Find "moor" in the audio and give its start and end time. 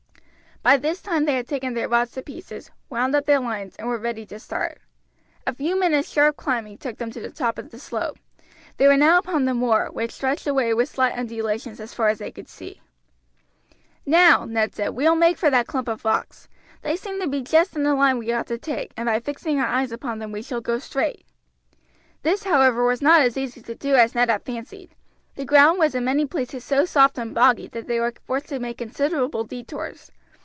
9.55-9.89